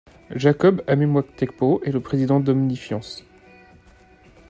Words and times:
Jacob 0.31 0.81
Amemùatekpo 0.87 1.79
est 1.85 1.91
le 1.91 1.99
président 2.01 2.39
d'Ominifiance. 2.39 3.23